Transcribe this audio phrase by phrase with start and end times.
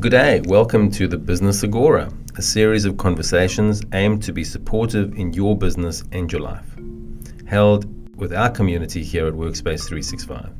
[0.00, 0.40] Good day.
[0.44, 5.58] Welcome to the Business Agora, a series of conversations aimed to be supportive in your
[5.58, 6.76] business and your life,
[7.48, 10.52] held with our community here at Workspace 365.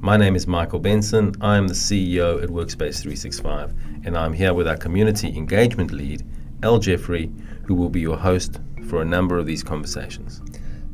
[0.00, 1.34] My name is Michael Benson.
[1.40, 3.72] I am the CEO at Workspace 365,
[4.04, 6.22] and I'm here with our community engagement lead,
[6.62, 7.32] El Jeffrey,
[7.62, 10.42] who will be your host for a number of these conversations.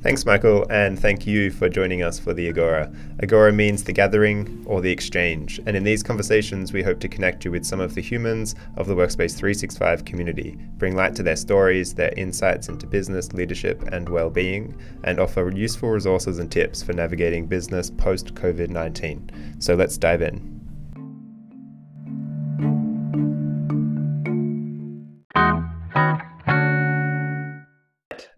[0.02, 2.92] Thanks, Michael, and thank you for joining us for the Agora.
[3.22, 7.44] Agora means the gathering or the exchange, and in these conversations, we hope to connect
[7.44, 11.36] you with some of the humans of the Workspace 365 community, bring light to their
[11.36, 16.82] stories, their insights into business, leadership, and well being, and offer useful resources and tips
[16.82, 19.30] for navigating business post COVID 19.
[19.60, 20.51] So let's dive in.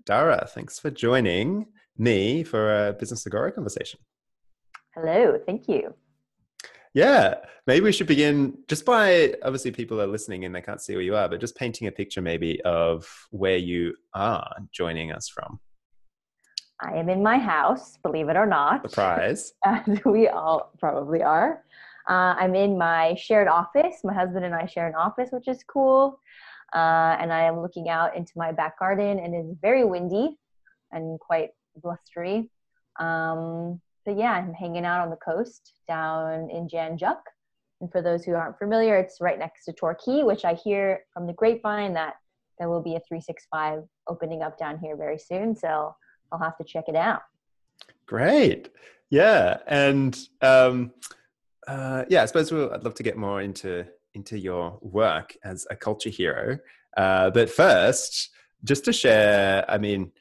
[0.06, 4.00] Dara, thanks for joining me for a Business Agora conversation.
[4.94, 5.94] Hello, thank you.
[6.92, 7.36] Yeah,
[7.66, 11.02] maybe we should begin just by obviously people are listening and they can't see where
[11.02, 15.58] you are, but just painting a picture maybe of where you are joining us from.
[16.80, 18.88] I am in my house, believe it or not.
[18.90, 19.54] Surprise.
[19.64, 21.64] As we all probably are.
[22.10, 24.00] Uh, I'm in my shared office.
[24.04, 26.20] My husband and I share an office, which is cool.
[26.74, 30.36] Uh, and I am looking out into my back garden, and it's very windy
[30.92, 32.50] and quite blustery.
[33.00, 37.18] Um, so yeah, I'm hanging out on the coast down in Jan Juc.
[37.80, 41.26] And for those who aren't familiar, it's right next to Torquay, which I hear from
[41.26, 42.14] the grapevine that
[42.58, 45.56] there will be a 365 opening up down here very soon.
[45.56, 45.94] So
[46.30, 47.22] I'll have to check it out.
[48.06, 48.70] Great.
[49.10, 49.58] Yeah.
[49.66, 50.92] And um,
[51.66, 55.66] uh, yeah, I suppose we'll, I'd love to get more into into your work as
[55.70, 56.58] a culture hero.
[56.96, 58.30] Uh, but first,
[58.64, 60.12] just to share, I mean,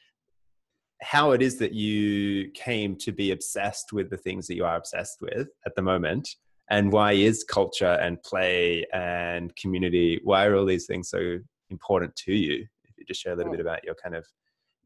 [1.01, 4.77] how it is that you came to be obsessed with the things that you are
[4.77, 6.35] obsessed with at the moment,
[6.69, 11.37] and why is culture and play and community, why are all these things so
[11.69, 12.65] important to you?
[12.85, 14.25] If you just share a little bit about your kind of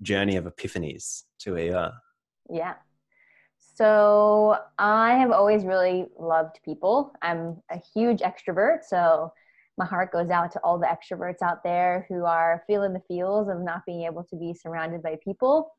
[0.01, 1.94] journey of epiphanies to where you are.
[2.50, 2.74] Yeah.
[3.77, 7.13] So I have always really loved people.
[7.21, 9.31] I'm a huge extrovert, so
[9.77, 13.49] my heart goes out to all the extroverts out there who are feeling the feels
[13.49, 15.75] of not being able to be surrounded by people.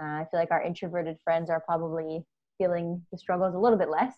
[0.00, 2.24] Uh, I feel like our introverted friends are probably
[2.56, 4.14] feeling the struggles a little bit less,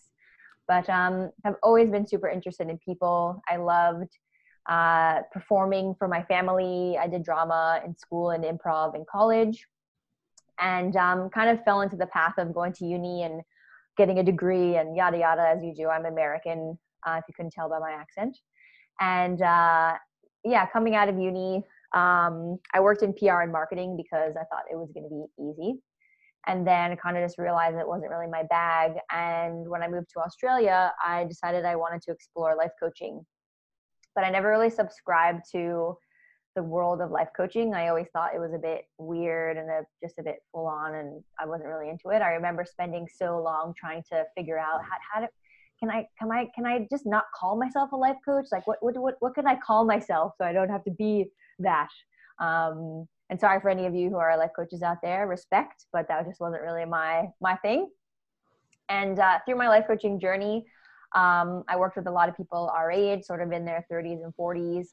[0.69, 3.43] but um, I've always been super interested in people.
[3.48, 4.16] I loved
[4.69, 6.97] uh, performing for my family.
[6.97, 9.66] I did drama in school and improv in college
[10.61, 13.43] and um, kind of fell into the path of going to uni and
[13.97, 15.89] getting a degree and yada yada as you do.
[15.89, 18.39] I'm American, uh, if you couldn't tell by my accent.
[19.00, 19.94] And uh,
[20.44, 24.65] yeah, coming out of uni, um, I worked in PR and marketing because I thought
[24.71, 25.81] it was going to be easy.
[26.49, 28.93] And then kind of just realized it wasn't really my bag.
[29.11, 33.27] And when I moved to Australia, I decided I wanted to explore life coaching.
[34.15, 35.97] But I never really subscribed to
[36.56, 37.75] the world of life coaching.
[37.75, 40.94] I always thought it was a bit weird and a, just a bit full on,
[40.94, 42.22] and I wasn't really into it.
[42.22, 45.28] I remember spending so long trying to figure out how, how to
[45.78, 48.47] can I can I can I just not call myself a life coach?
[48.50, 51.27] Like what what what what can I call myself so I don't have to be
[51.61, 51.91] that?
[52.41, 56.09] Um, and sorry for any of you who are life coaches out there, respect, but
[56.09, 57.91] that just wasn't really my my thing.
[58.88, 60.65] And uh, through my life coaching journey,
[61.15, 64.25] um, I worked with a lot of people our age, sort of in their 30s
[64.25, 64.87] and 40s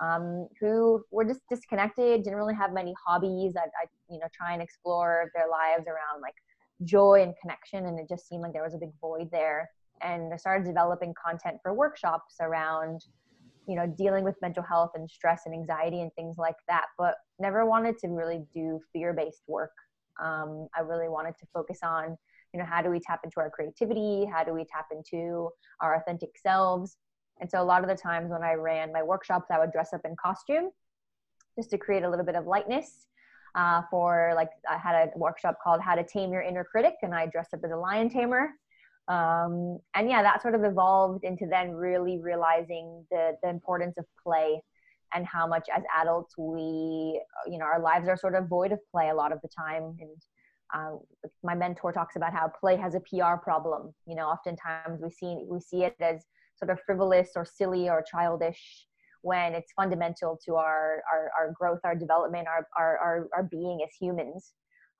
[0.00, 3.54] um, who were just disconnected, didn't really have many hobbies.
[3.56, 6.34] I, I, you know, try and explore their lives around like
[6.84, 9.68] joy and connection, and it just seemed like there was a big void there.
[10.02, 13.04] And I started developing content for workshops around,
[13.68, 16.86] you know, dealing with mental health and stress and anxiety and things like that.
[16.96, 19.72] But never wanted to really do fear-based work.
[20.22, 22.16] Um, I really wanted to focus on,
[22.54, 24.24] you know, how do we tap into our creativity?
[24.24, 25.50] How do we tap into
[25.82, 26.96] our authentic selves?
[27.40, 29.92] And so a lot of the times when I ran my workshops, I would dress
[29.92, 30.70] up in costume
[31.56, 33.06] just to create a little bit of lightness.
[33.54, 37.14] Uh, for like, I had a workshop called How to Tame Your Inner Critic, and
[37.14, 38.50] I dressed up as a lion tamer.
[39.08, 44.04] Um, and yeah, that sort of evolved into then really realizing the, the importance of
[44.22, 44.62] play
[45.12, 48.78] and how much as adults we, you know, our lives are sort of void of
[48.92, 49.96] play a lot of the time.
[49.98, 50.22] And
[50.72, 50.96] uh,
[51.42, 53.92] my mentor talks about how play has a PR problem.
[54.06, 56.24] You know, oftentimes we see we see it as
[56.60, 58.86] sort of frivolous or silly or childish
[59.22, 63.80] when it's fundamental to our, our, our growth, our development, our, our, our, our being
[63.82, 64.52] as humans.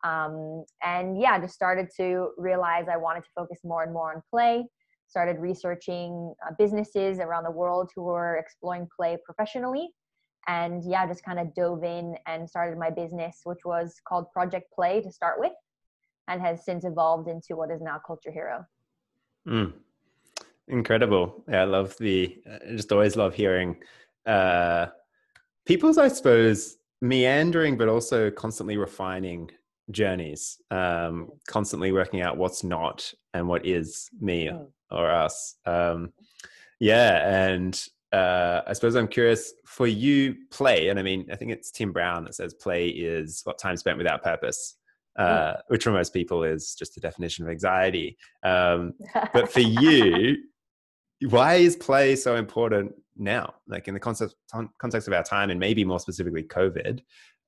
[0.04, 4.22] Um, and yeah, just started to realize I wanted to focus more and more on
[4.30, 4.64] play.
[5.08, 9.90] Started researching uh, businesses around the world who were exploring play professionally.
[10.48, 14.72] And yeah, just kind of dove in and started my business, which was called Project
[14.74, 15.52] Play to start with.
[16.30, 18.64] and has since evolved into what is now Culture Hero.
[19.46, 19.72] Mm.
[20.70, 21.44] Incredible.
[21.48, 23.76] Yeah, I love the, I just always love hearing
[24.24, 24.86] uh,
[25.66, 29.50] people's, I suppose, meandering, but also constantly refining
[29.90, 34.50] journeys, um, constantly working out what's not and what is me
[34.90, 35.56] or us.
[35.66, 36.12] Um,
[36.78, 37.82] yeah, and
[38.12, 41.92] uh, I suppose I'm curious for you, play, and I mean, I think it's Tim
[41.92, 44.76] Brown that says play is what time spent without purpose.
[45.16, 45.60] Uh, mm.
[45.66, 48.16] which for most people is just a definition of anxiety.
[48.44, 48.94] Um,
[49.34, 50.36] but for you,
[51.28, 53.54] why is play so important now?
[53.66, 54.34] Like in the concept,
[54.78, 57.00] context of our time, and maybe more specifically COVID,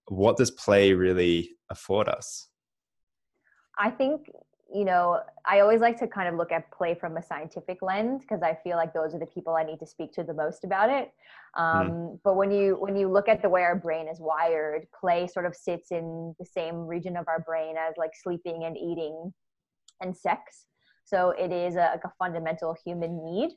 [0.08, 2.48] what does play really afford us?
[3.78, 4.28] I think
[4.74, 8.22] you know, I always like to kind of look at play from a scientific lens
[8.22, 10.64] because I feel like those are the people I need to speak to the most
[10.64, 11.12] about it.
[11.54, 11.62] Hmm.
[11.62, 12.18] Um, mm.
[12.24, 15.46] But when you when you look at the way our brain is wired, play sort
[15.46, 19.32] of sits in the same region of our brain as like sleeping and eating
[20.00, 20.66] and sex.
[21.04, 23.50] So it is a, like a fundamental human need.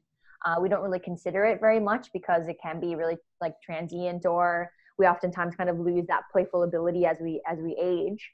[0.46, 4.26] Uh, we don't really consider it very much because it can be really like transient,
[4.26, 8.30] or we oftentimes kind of lose that playful ability as we as we age.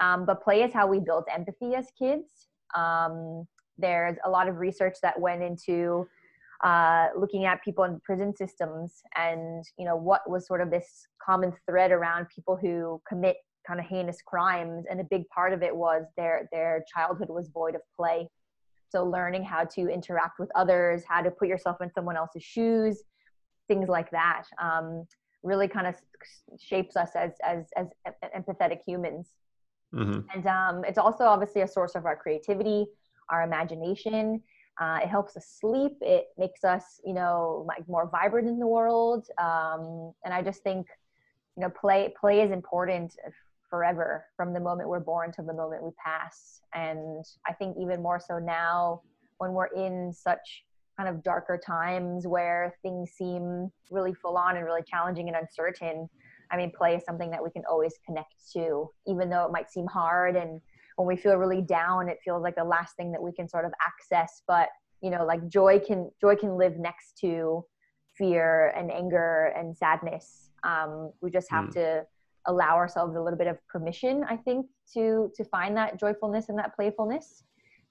[0.00, 2.48] Um, but play is how we build empathy as kids.
[2.76, 3.46] Um,
[3.78, 6.06] there's a lot of research that went into
[6.62, 11.06] uh, looking at people in prison systems and you know what was sort of this
[11.24, 13.36] common thread around people who commit
[13.66, 17.50] kind of heinous crimes and a big part of it was their their childhood was
[17.52, 18.28] void of play
[18.94, 23.02] so learning how to interact with others how to put yourself in someone else's shoes
[23.68, 25.04] things like that um,
[25.42, 25.96] really kind of
[26.58, 27.88] shapes us as as as
[28.36, 29.32] empathetic humans
[29.94, 30.20] Mm-hmm.
[30.34, 32.86] And um, it's also obviously a source of our creativity,
[33.30, 34.42] our imagination.
[34.80, 35.92] Uh, it helps us sleep.
[36.00, 39.28] It makes us, you know, like more vibrant in the world.
[39.38, 40.86] Um, and I just think,
[41.56, 43.14] you know, play play is important
[43.74, 46.60] forever from the moment we're born to the moment we pass.
[46.74, 49.02] And I think even more so now
[49.38, 50.64] when we're in such
[50.96, 56.08] kind of darker times where things seem really full on and really challenging and uncertain
[56.50, 59.70] I mean, play is something that we can always connect to, even though it might
[59.70, 60.36] seem hard.
[60.36, 60.60] And
[60.96, 63.64] when we feel really down, it feels like the last thing that we can sort
[63.64, 64.42] of access.
[64.46, 64.68] But
[65.00, 67.64] you know, like joy can joy can live next to
[68.16, 70.50] fear and anger and sadness.
[70.62, 71.72] Um, we just have mm.
[71.72, 72.06] to
[72.46, 76.58] allow ourselves a little bit of permission, I think, to to find that joyfulness and
[76.58, 77.44] that playfulness.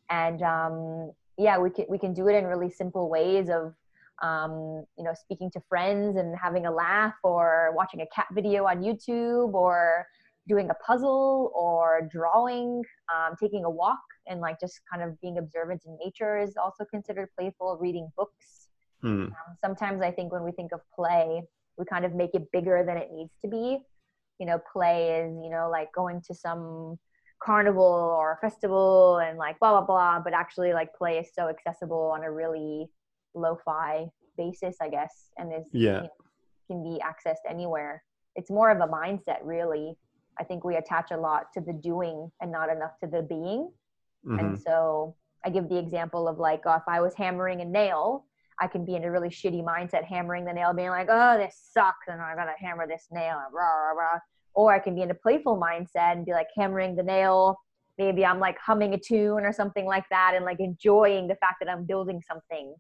[0.10, 3.74] And um, yeah, we can we can do it in really simple ways of
[4.22, 8.66] um, you know, speaking to friends and having a laugh, or watching a cat video
[8.66, 10.08] on YouTube, or
[10.48, 12.84] doing a puzzle, or drawing,
[13.14, 16.86] um, taking a walk, and like just kind of being observant in nature is also
[16.86, 17.78] considered playful.
[17.82, 18.68] Reading books.
[19.02, 19.24] Hmm.
[19.24, 21.44] Um, sometimes I think when we think of play,
[21.78, 23.80] we kind of make it bigger than it needs to be.
[24.40, 26.98] You know, play is you know like going to some
[27.44, 32.10] carnival or festival and like blah blah blah but actually like play is so accessible
[32.16, 32.88] on a really
[33.36, 34.06] lo-fi
[34.38, 35.96] basis i guess and is yeah.
[35.96, 36.10] you know,
[36.68, 38.04] can be accessed anywhere.
[38.36, 39.96] It's more of a mindset really.
[40.40, 43.72] I think we attach a lot to the doing and not enough to the being.
[44.26, 44.40] Mm-hmm.
[44.40, 48.26] and so i give the example of like oh, if i was hammering a nail
[48.60, 51.70] i can be in a really shitty mindset hammering the nail being like oh this
[51.72, 54.20] sucks and i gotta hammer this nail rah, rah, rah.
[54.54, 57.58] or i can be in a playful mindset and be like hammering the nail
[57.98, 61.56] maybe i'm like humming a tune or something like that and like enjoying the fact
[61.60, 62.76] that i'm building something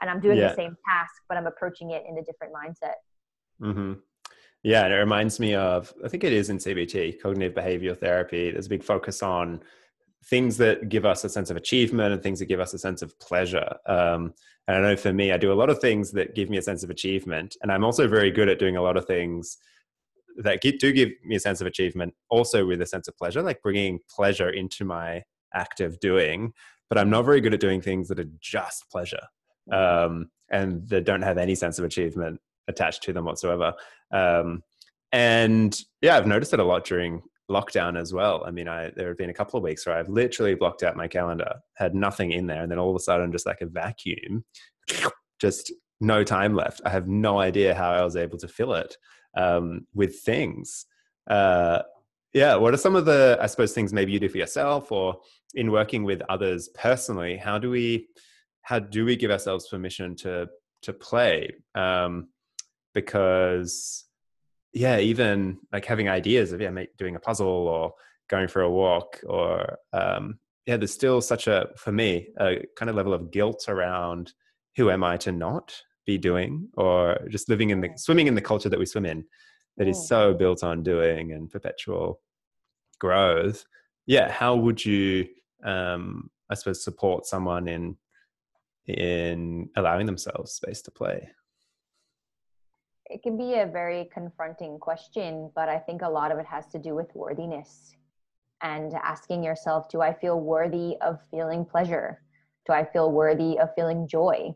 [0.00, 0.48] and I'm doing yeah.
[0.48, 2.96] the same task, but I'm approaching it in a different mindset.
[3.60, 3.94] Mm-hmm.
[4.62, 8.50] Yeah, and it reminds me of I think it is in CBT, cognitive behavioral therapy.
[8.50, 9.62] There's a big focus on
[10.28, 13.02] things that give us a sense of achievement and things that give us a sense
[13.02, 13.76] of pleasure.
[13.86, 14.34] Um,
[14.66, 16.62] and I know for me, I do a lot of things that give me a
[16.62, 19.58] sense of achievement, and I'm also very good at doing a lot of things
[20.38, 23.62] that do give me a sense of achievement, also with a sense of pleasure, like
[23.62, 25.22] bringing pleasure into my
[25.54, 26.52] act of doing.
[26.88, 29.22] But I'm not very good at doing things that are just pleasure
[29.72, 33.72] um, and that don't have any sense of achievement attached to them whatsoever.
[34.12, 34.62] Um,
[35.12, 38.44] and yeah, I've noticed it a lot during lockdown as well.
[38.46, 40.96] I mean, I there have been a couple of weeks where I've literally blocked out
[40.96, 43.66] my calendar, had nothing in there, and then all of a sudden, just like a
[43.66, 44.44] vacuum,
[45.40, 46.80] just no time left.
[46.84, 48.96] I have no idea how I was able to fill it
[49.36, 50.86] um, with things.
[51.28, 51.82] Uh,
[52.32, 55.16] yeah, what are some of the, I suppose, things maybe you do for yourself or
[55.54, 57.36] in working with others personally?
[57.36, 58.08] How do we
[58.62, 60.48] how do we give ourselves permission to
[60.82, 62.28] to play um,
[62.94, 64.05] because
[64.76, 67.92] yeah even like having ideas of yeah doing a puzzle or
[68.28, 72.90] going for a walk or um, yeah there's still such a for me a kind
[72.90, 74.32] of level of guilt around
[74.76, 78.40] who am i to not be doing or just living in the swimming in the
[78.40, 79.24] culture that we swim in
[79.76, 82.20] that is so built on doing and perpetual
[82.98, 83.64] growth.
[84.06, 85.26] Yeah, how would you,
[85.64, 87.96] um, I suppose, support someone in
[88.86, 91.28] in allowing themselves space to play?
[93.08, 96.66] It can be a very confronting question, but I think a lot of it has
[96.68, 97.94] to do with worthiness
[98.62, 102.22] and asking yourself, do I feel worthy of feeling pleasure?
[102.66, 104.54] Do I feel worthy of feeling joy?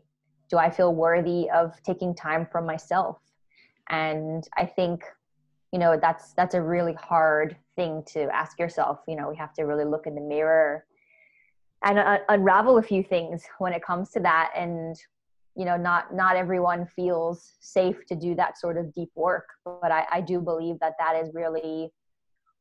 [0.49, 3.19] Do I feel worthy of taking time for myself?
[3.89, 5.03] And I think,
[5.71, 8.99] you know, that's that's a really hard thing to ask yourself.
[9.07, 10.85] You know, we have to really look in the mirror
[11.83, 14.95] and uh, unravel a few things when it comes to that and
[15.61, 19.91] you know not not everyone feels safe to do that sort of deep work but
[19.91, 21.91] I, I do believe that that is really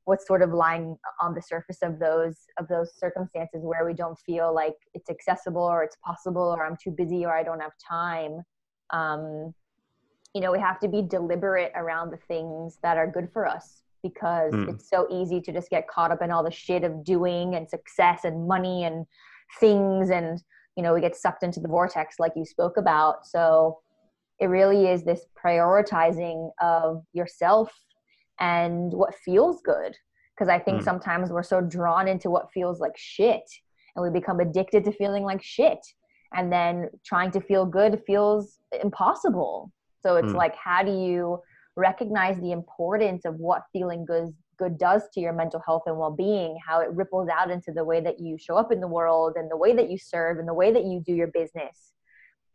[0.05, 4.19] what's sort of lying on the surface of those of those circumstances where we don't
[4.19, 7.73] feel like it's accessible or it's possible or i'm too busy or i don't have
[7.89, 8.43] time
[8.91, 9.55] um,
[10.35, 13.81] you know we have to be deliberate around the things that are good for us
[14.03, 14.69] because mm.
[14.69, 17.67] it's so easy to just get caught up in all the shit of doing and
[17.67, 19.07] success and money and
[19.59, 20.43] things and
[20.81, 23.79] you know we get sucked into the vortex like you spoke about so
[24.39, 27.71] it really is this prioritizing of yourself
[28.41, 29.95] and what feels good
[30.35, 30.85] because i think mm.
[30.85, 33.43] sometimes we're so drawn into what feels like shit
[33.95, 35.81] and we become addicted to feeling like shit
[36.33, 39.71] and then trying to feel good feels impossible
[40.03, 40.37] so it's mm.
[40.37, 41.39] like how do you
[41.77, 46.57] recognize the importance of what feeling good good does to your mental health and well-being
[46.65, 49.51] how it ripples out into the way that you show up in the world and
[49.51, 51.95] the way that you serve and the way that you do your business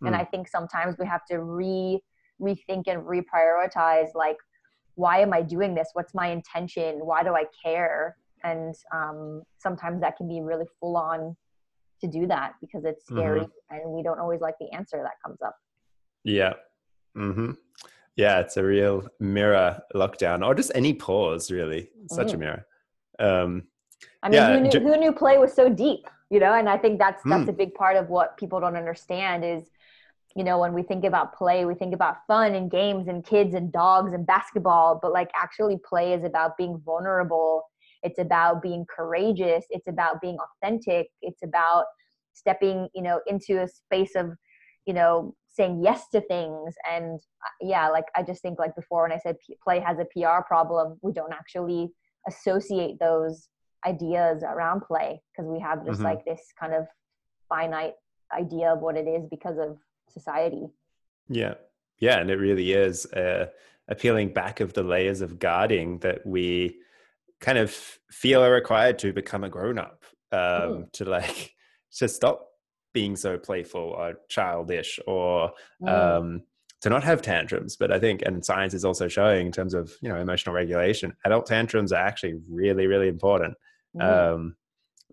[0.02, 0.08] mm.
[0.08, 2.00] and i think sometimes we have to re
[2.42, 4.38] rethink and reprioritize like
[4.96, 5.90] why am I doing this?
[5.94, 7.06] What's my intention?
[7.06, 8.18] Why do I care?
[8.44, 11.36] And um, sometimes that can be really full on
[12.02, 13.76] to do that because it's scary mm-hmm.
[13.76, 15.56] and we don't always like the answer that comes up.
[16.24, 16.54] Yeah.
[17.16, 17.52] Mm-hmm.
[18.16, 21.90] Yeah, it's a real mirror lockdown or just any pause, really.
[22.10, 22.34] Such mm.
[22.34, 22.66] a mirror.
[23.20, 23.64] Um,
[24.24, 26.54] I mean, yeah, who, knew, who knew play was so deep, you know?
[26.54, 27.50] And I think that's that's mm.
[27.50, 29.70] a big part of what people don't understand is
[30.36, 33.54] you know when we think about play we think about fun and games and kids
[33.54, 37.64] and dogs and basketball but like actually play is about being vulnerable
[38.04, 41.86] it's about being courageous it's about being authentic it's about
[42.34, 44.32] stepping you know into a space of
[44.86, 49.04] you know saying yes to things and uh, yeah like i just think like before
[49.04, 51.90] when i said play has a pr problem we don't actually
[52.28, 53.50] associate those
[53.86, 56.06] ideas around play because we have just mm-hmm.
[56.06, 56.88] like this kind of
[57.48, 57.94] finite
[58.34, 59.78] idea of what it is because of
[60.10, 60.68] society.
[61.30, 61.56] Yeah.
[62.00, 62.20] Yeah.
[62.20, 63.48] And it really is uh,
[63.88, 66.78] a peeling back of the layers of guarding that we
[67.40, 67.72] kind of
[68.12, 70.92] feel are required to become a grown up, um, mm.
[70.94, 71.54] to like,
[71.98, 72.48] to stop
[72.96, 75.52] being so playful or childish or,
[75.84, 75.90] mm.
[75.90, 76.42] um,
[76.82, 79.92] to not have tantrums but i think and science is also showing in terms of
[80.02, 83.56] you know emotional regulation adult tantrums are actually really really important
[83.96, 84.04] mm.
[84.04, 84.56] um,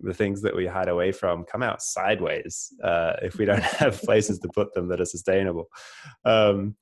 [0.03, 4.01] the things that we hide away from come out sideways uh, if we don't have
[4.03, 5.67] places to put them that are sustainable.
[6.25, 6.77] Um,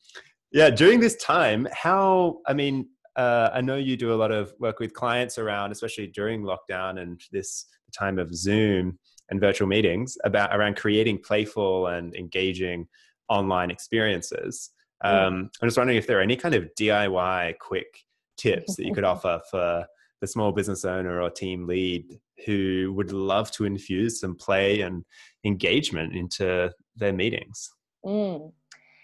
[0.52, 4.52] yeah, during this time, how, I mean, uh, I know you do a lot of
[4.58, 7.66] work with clients around, especially during lockdown and this
[7.96, 8.98] time of Zoom
[9.30, 12.86] and virtual meetings, about around creating playful and engaging
[13.28, 14.70] online experiences.
[15.02, 18.02] Um, I'm just wondering if there are any kind of DIY quick
[18.36, 19.86] tips that you could offer for
[20.20, 25.04] the small business owner or team lead who would love to infuse some play and
[25.44, 27.70] engagement into their meetings.
[28.04, 28.52] Mm.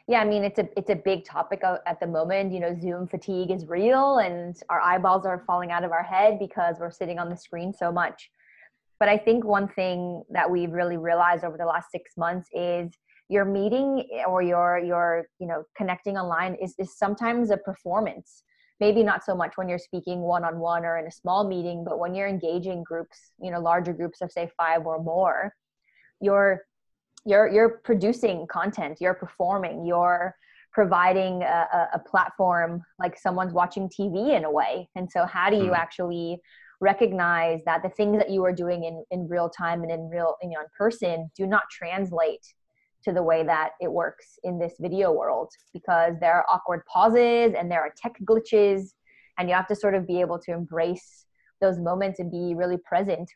[0.09, 2.53] Yeah, I mean it's a it's a big topic at the moment.
[2.53, 6.39] You know, Zoom fatigue is real, and our eyeballs are falling out of our head
[6.39, 8.31] because we're sitting on the screen so much.
[8.99, 12.91] But I think one thing that we've really realized over the last six months is
[13.29, 18.45] your meeting or your your you know connecting online is is sometimes a performance
[18.79, 21.85] maybe not so much when you're speaking one on one or in a small meeting
[21.85, 25.53] but when you're engaging groups you know larger groups of say five or more
[26.21, 26.63] you're
[27.25, 30.35] you're you're producing content you're performing you're
[30.73, 35.57] providing a, a platform like someone's watching tv in a way and so how do
[35.57, 35.77] you mm.
[35.77, 36.41] actually
[36.81, 40.37] recognize that the things that you are doing in, in real time and in real
[40.43, 42.55] you know in person do not translate
[43.05, 47.55] to the way that it works in this video world because there are awkward pauses
[47.57, 48.93] and there are tech glitches
[49.39, 51.27] and you have to sort of be able to embrace
[51.61, 53.31] those moments and be really present.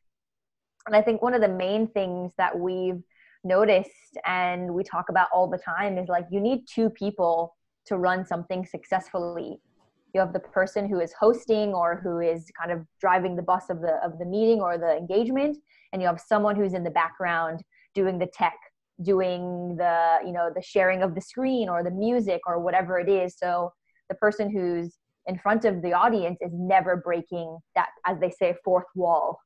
[0.86, 3.02] And i think one of the main things that we've
[3.44, 7.56] noticed and we talk about all the time is like you need two people
[7.86, 9.60] to run something successfully
[10.14, 13.70] you have the person who is hosting or who is kind of driving the bus
[13.70, 15.56] of the of the meeting or the engagement
[15.92, 17.62] and you have someone who's in the background
[17.94, 18.56] doing the tech
[19.02, 23.08] doing the you know the sharing of the screen or the music or whatever it
[23.08, 23.72] is so
[24.08, 28.54] the person who's in front of the audience is never breaking that as they say
[28.64, 29.38] fourth wall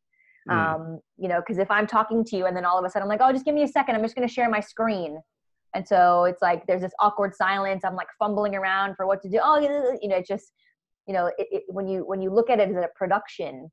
[0.49, 0.53] Mm.
[0.53, 3.05] Um, you know, because if I'm talking to you and then all of a sudden
[3.05, 5.19] I'm like, oh, just give me a second, I'm just going to share my screen.
[5.75, 7.85] And so it's like there's this awkward silence.
[7.85, 9.41] I'm like fumbling around for what to do.
[9.43, 10.53] Oh, you know, it just,
[11.07, 13.71] you know, it, it, when you when you look at it as a production,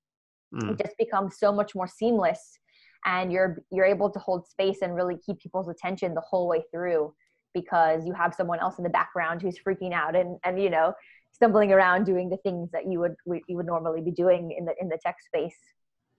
[0.54, 0.72] mm.
[0.72, 2.60] it just becomes so much more seamless,
[3.06, 6.64] and you're you're able to hold space and really keep people's attention the whole way
[6.72, 7.14] through
[7.54, 10.94] because you have someone else in the background who's freaking out and and you know
[11.32, 13.16] stumbling around doing the things that you would
[13.48, 15.58] you would normally be doing in the in the tech space.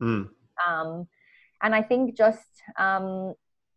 [0.00, 0.28] Mm.
[0.66, 1.08] Um,
[1.62, 3.34] and I think just um,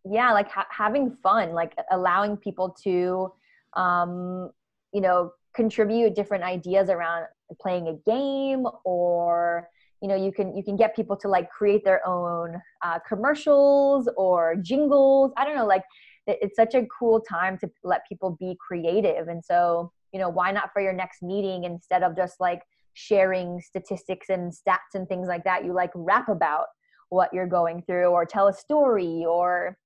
[0.09, 3.31] yeah, like ha- having fun, like allowing people to
[3.73, 4.51] um,
[4.93, 7.25] you know contribute different ideas around
[7.61, 9.69] playing a game or
[10.01, 14.09] you know you can you can get people to like create their own uh, commercials
[14.15, 15.31] or jingles.
[15.37, 15.83] I don't know like
[16.27, 19.27] it's such a cool time to let people be creative.
[19.27, 21.63] And so you know why not for your next meeting?
[21.63, 22.61] Instead of just like
[22.93, 26.67] sharing statistics and stats and things like that you like rap about
[27.09, 29.77] what you're going through or tell a story or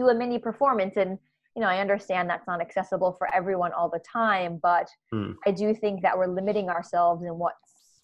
[0.00, 1.18] do a mini performance and
[1.54, 5.34] you know i understand that's not accessible for everyone all the time but mm.
[5.46, 7.56] i do think that we're limiting ourselves in what's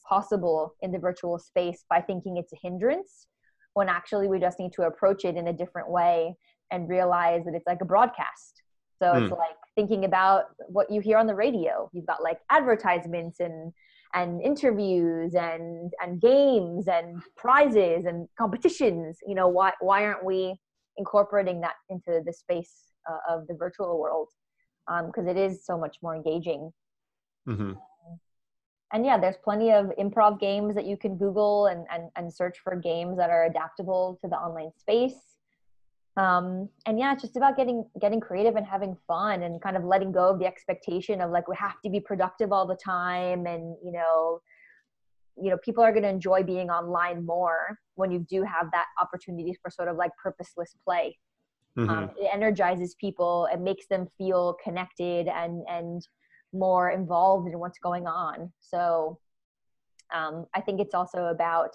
[0.09, 3.27] possible in the virtual space by thinking it's a hindrance
[3.75, 6.35] when actually we just need to approach it in a different way
[6.71, 8.63] and realize that it's like a broadcast
[8.99, 9.23] so mm.
[9.23, 9.39] it's hmm.
[9.39, 13.73] like thinking about what you hear on the radio you've got like advertisements and
[14.15, 20.59] and interviews and and games and prizes and competitions you know why why aren't we
[20.99, 24.29] incorporating that into the space uh, of the virtual world
[25.07, 26.73] because um, it is so much more engaging
[27.49, 27.73] mm-hmm.
[28.93, 32.59] and yeah there's plenty of improv games that you can google and, and, and search
[32.63, 35.37] for games that are adaptable to the online space
[36.17, 39.85] um, and yeah it's just about getting getting creative and having fun and kind of
[39.85, 43.47] letting go of the expectation of like we have to be productive all the time
[43.47, 44.41] and you know
[45.41, 48.87] you know people are going to enjoy being online more when you do have that
[49.01, 51.17] opportunity for sort of like purposeless play
[51.79, 51.89] mm-hmm.
[51.89, 56.07] um, it energizes people it makes them feel connected and and
[56.53, 59.19] more involved in what's going on so
[60.15, 61.71] um, i think it's also about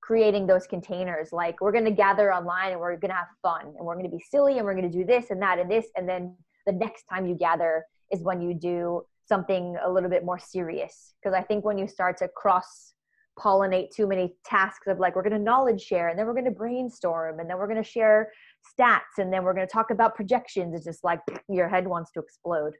[0.00, 3.66] creating those containers like we're going to gather online and we're going to have fun
[3.76, 5.70] and we're going to be silly and we're going to do this and that and
[5.70, 6.34] this and then
[6.66, 11.14] the next time you gather is when you do something a little bit more serious.
[11.20, 12.94] Because i think when you start to cross
[13.38, 16.44] pollinate too many tasks of like we're going to knowledge share and then we're going
[16.44, 18.32] to brainstorm and then we're going to share
[18.68, 22.10] stats and then we're going to talk about projections it's just like your head wants
[22.12, 22.74] to explode.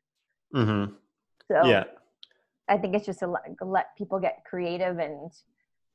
[0.54, 0.92] Mm-hmm.
[1.50, 1.84] so yeah.
[2.70, 5.30] I think it's just to let, let people get creative and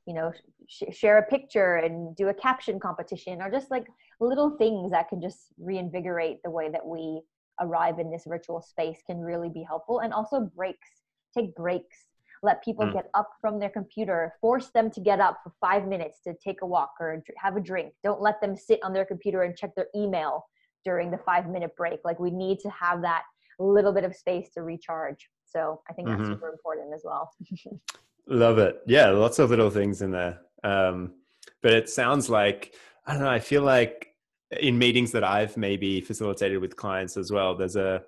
[0.06, 0.32] you know
[0.68, 3.86] sh- share a picture and do a caption competition or just like
[4.20, 7.20] little things that can just reinvigorate the way that we
[7.60, 10.00] arrive in this virtual space can really be helpful.
[10.00, 10.88] And also breaks
[11.36, 12.06] take breaks
[12.44, 12.92] let people mm.
[12.92, 16.60] get up from their computer force them to get up for five minutes to take
[16.60, 17.94] a walk or have a drink.
[18.04, 20.44] Don't let them sit on their computer and check their email
[20.84, 22.00] during the five minute break.
[22.04, 23.22] Like we need to have that
[23.58, 25.28] little bit of space to recharge.
[25.46, 26.32] So i think that's mm-hmm.
[26.32, 27.32] super important as well.
[28.28, 28.82] Love it.
[28.86, 30.40] Yeah lots of little things in there.
[30.62, 31.14] Um,
[31.62, 32.74] but it sounds like
[33.06, 34.13] i don't know i feel like
[34.60, 38.02] in meetings that i've maybe facilitated with clients as well there's a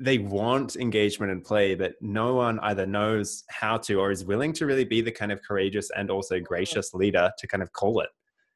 [0.00, 4.52] they want engagement and play, but no one either knows how to or is willing
[4.54, 8.00] to really be the kind of courageous and also gracious leader to kind of call
[8.00, 8.08] it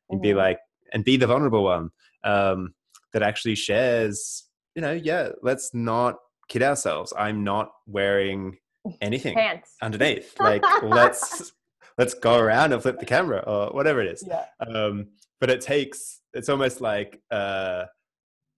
[0.09, 0.59] and be like
[0.95, 1.91] and be the vulnerable one
[2.25, 2.75] um,
[3.13, 4.45] that actually shares.
[4.75, 6.17] You know, yeah, let's not
[6.49, 7.13] kid ourselves.
[7.17, 8.57] I'm not wearing
[9.03, 9.77] anything Pants.
[9.83, 10.35] underneath.
[10.41, 11.53] Like let's
[11.99, 14.25] let's go around and flip the camera or whatever it is.
[14.27, 14.47] Yeah.
[14.67, 15.09] Um,
[15.41, 16.21] but it takes.
[16.35, 17.21] It's almost like.
[17.31, 17.85] Uh,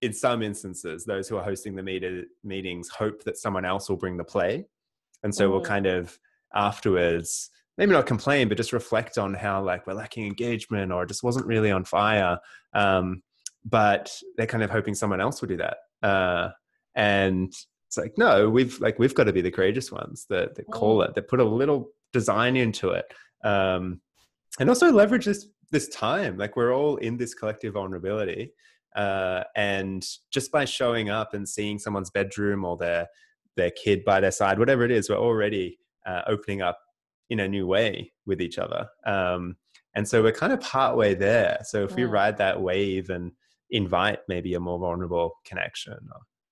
[0.02, 3.96] in some instances, those who are hosting the meet- meetings hope that someone else will
[3.96, 4.66] bring the play.
[5.22, 5.52] And so mm.
[5.52, 6.18] we'll kind of
[6.54, 11.22] afterwards, maybe not complain, but just reflect on how like we're lacking engagement or just
[11.22, 12.38] wasn't really on fire.
[12.74, 13.22] Um,
[13.64, 15.78] but they're kind of hoping someone else will do that.
[16.02, 16.50] Uh,
[16.94, 17.52] and
[17.88, 20.98] it's like, no, we've like, we've got to be the courageous ones that, that call
[20.98, 21.08] mm.
[21.08, 23.06] it, that put a little design into it.
[23.44, 24.00] Um,
[24.58, 26.36] and also leverage this, this time.
[26.36, 28.52] Like we're all in this collective vulnerability
[28.96, 33.06] uh, and just by showing up and seeing someone's bedroom or their
[33.56, 36.78] their kid by their side, whatever it is, we're already uh, opening up
[37.30, 38.86] in a new way with each other.
[39.06, 39.56] Um,
[39.94, 41.58] and so we're kind of partway there.
[41.64, 41.96] So if yeah.
[41.96, 43.32] we ride that wave and
[43.70, 45.96] invite maybe a more vulnerable connection,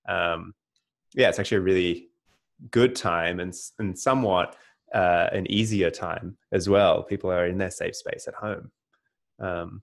[0.09, 0.53] um,
[1.13, 2.09] yeah, it's actually a really
[2.71, 4.55] good time and and somewhat
[4.93, 7.03] uh, an easier time as well.
[7.03, 8.71] People are in their safe space at home
[9.39, 9.81] um,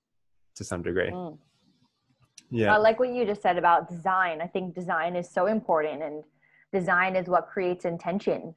[0.56, 1.10] to some degree.
[1.10, 1.38] Mm
[2.52, 2.74] yeah.
[2.74, 4.40] I like what you just said about design.
[4.42, 6.22] I think design is so important, and
[6.72, 8.54] design is what creates intention.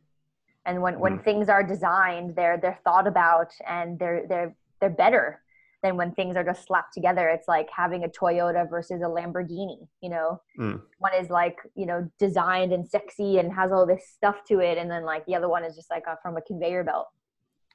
[0.65, 0.99] And when, mm.
[0.99, 5.41] when things are designed, they're they're thought about and they're they're they're better.
[5.81, 9.77] than when things are just slapped together it's like having a toyota versus a lamborghini
[10.01, 10.81] you know Mm.
[10.97, 14.75] one is like you know designed and sexy and has all this stuff to it
[14.79, 17.07] and then like the other one is just like a, from a conveyor belt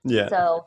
[0.03, 0.29] Yeah.
[0.29, 0.67] so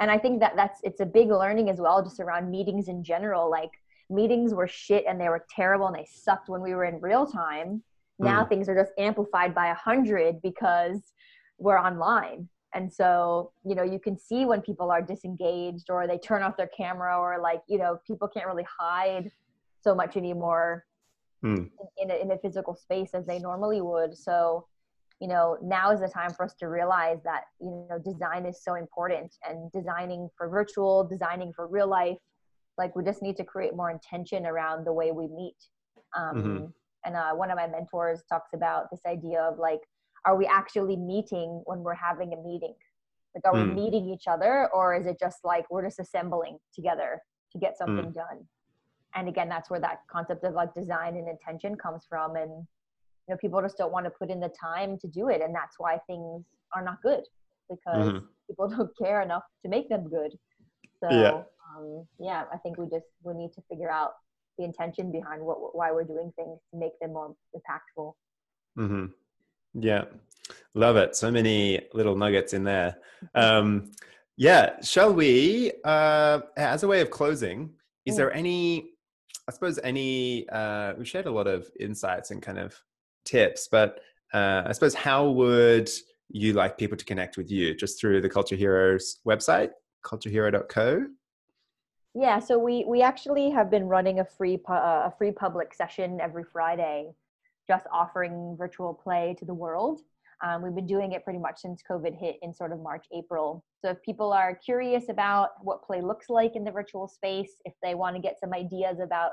[0.00, 3.04] and i think that that's it's a big learning as well just around meetings in
[3.04, 3.50] general.
[3.50, 3.70] Like
[4.08, 7.26] meetings were shit and they were terrible and they sucked when we were in real
[7.26, 7.82] time.
[8.18, 11.12] Now things are just amplified by a hundred because
[11.58, 12.48] we're online.
[12.74, 16.56] And so you know you can see when people are disengaged or they turn off
[16.56, 19.30] their camera or like you know people can't really hide
[19.82, 20.84] so much anymore
[21.42, 21.70] Mm.
[21.96, 24.14] in, in, a, in a physical space as they normally would.
[24.14, 24.66] So
[25.20, 28.62] you know now is the time for us to realize that you know design is
[28.64, 32.18] so important and designing for virtual designing for real life
[32.78, 35.56] like we just need to create more intention around the way we meet
[36.16, 36.72] um, Mhm.
[37.04, 39.80] and uh, one of my mentors talks about this idea of like
[40.24, 42.74] are we actually meeting when we're having a meeting
[43.34, 43.74] like are we Mm.
[43.74, 48.10] meeting each other or is it just like we're just assembling together to get something
[48.12, 48.46] done
[49.14, 52.66] and again that's where that concept of like design and intention comes from and
[53.30, 55.76] know people just don't want to put in the time to do it and that's
[55.78, 57.24] why things are not good
[57.70, 58.22] because Mhm.
[58.48, 60.32] people don't care enough to make them good
[61.02, 61.42] so Yeah.
[61.68, 64.12] um, yeah i think we just we need to figure out
[64.58, 68.12] the intention behind what why we're doing things to make them more impactful
[68.76, 69.06] hmm
[69.74, 70.04] Yeah,
[70.74, 71.14] love it.
[71.14, 72.96] So many little nuggets in there.
[73.34, 73.92] Um,
[74.36, 75.72] yeah, shall we?
[75.84, 77.58] Uh, as a way of closing,
[78.06, 78.18] is Mm.
[78.18, 78.90] there any?
[79.48, 80.48] I suppose any.
[80.48, 82.70] Uh, we shared a lot of insights and kind of
[83.24, 84.00] tips, but
[84.32, 85.90] uh, I suppose how would
[86.28, 87.74] you like people to connect with you?
[87.74, 89.70] Just through the Culture Hero's website,
[90.04, 91.06] culturehero.co.
[92.14, 96.20] Yeah, so we we actually have been running a free uh, a free public session
[96.20, 97.12] every Friday,
[97.68, 100.00] just offering virtual play to the world.
[100.42, 103.62] Um, we've been doing it pretty much since COVID hit in sort of March April.
[103.84, 107.74] So if people are curious about what play looks like in the virtual space, if
[107.82, 109.32] they want to get some ideas about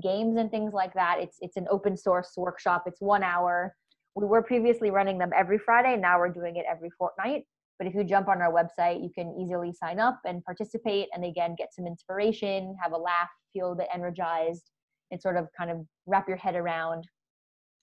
[0.00, 2.84] games and things like that, it's it's an open source workshop.
[2.86, 3.74] It's one hour.
[4.14, 5.96] We were previously running them every Friday.
[5.96, 7.44] Now we're doing it every fortnight.
[7.78, 11.24] But if you jump on our website, you can easily sign up and participate and
[11.24, 14.70] again get some inspiration, have a laugh, feel a bit energized,
[15.10, 17.08] and sort of kind of wrap your head around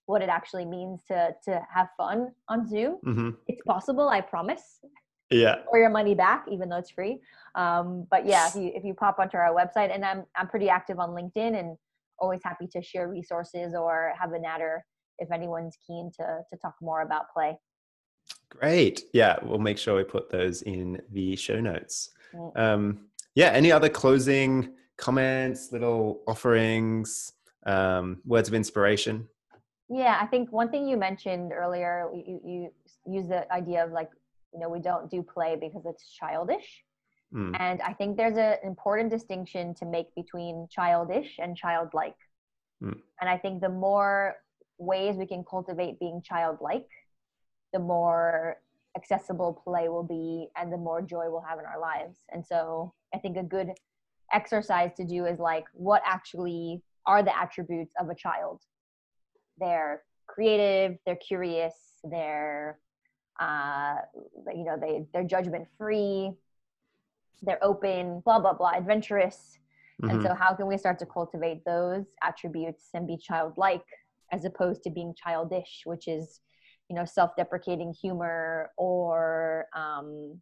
[0.06, 2.94] what it actually means to to have fun on Zoom.
[3.04, 4.80] hmm It's possible, I promise.
[5.30, 5.56] Yeah.
[5.70, 7.20] Or your money back, even though it's free.
[7.54, 10.68] Um, but yeah, if you if you pop onto our website, and I'm I'm pretty
[10.68, 11.76] active on LinkedIn and
[12.20, 14.84] always happy to share resources or have a natter
[15.18, 17.58] if anyone's keen to to talk more about play.
[18.48, 19.04] Great.
[19.12, 22.10] Yeah, we'll make sure we put those in the show notes.
[22.34, 22.56] Mm.
[22.56, 23.00] Um,
[23.34, 27.32] yeah, any other closing comments, little offerings,
[27.66, 29.28] um, words of inspiration?
[29.88, 32.70] Yeah, I think one thing you mentioned earlier, you, you
[33.06, 34.10] use the idea of like,
[34.52, 36.84] you know, we don't do play because it's childish.
[37.34, 42.16] Mm, And I think there's an important distinction to make between childish and childlike.
[42.82, 42.98] Mm.
[43.20, 44.36] And I think the more
[44.78, 46.88] ways we can cultivate being childlike,
[47.72, 48.56] the more
[48.96, 52.18] accessible play will be and the more joy we'll have in our lives.
[52.32, 53.70] And so I think a good
[54.32, 58.60] exercise to do is like, what actually are the attributes of a child?
[59.58, 62.78] They're creative, they're curious, they're
[63.40, 63.94] uh,
[64.54, 66.32] you know they they're judgment free
[67.42, 69.58] they're open blah blah blah adventurous.
[70.02, 73.84] And mhm, so how can we start to cultivate those attributes and be childlike
[74.32, 76.40] as opposed to being childish which is
[76.88, 80.40] you know self-deprecating humor or um,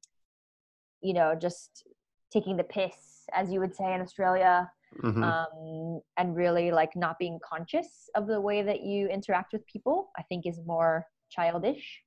[1.00, 1.86] you know just
[2.32, 4.70] taking the piss as you would say in australia
[5.02, 5.22] mhm.
[5.22, 10.10] um, and really like not being conscious of the way that you interact with people
[10.18, 12.02] i think is more childish